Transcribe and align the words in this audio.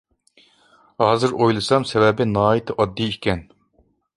ھازىر 1.03 1.35
ئويلىسام 1.39 1.85
سەۋەبى 1.91 2.27
ناھايىتى 2.31 2.77
ئاددىي 2.79 3.15
ئىكەن. 3.17 3.45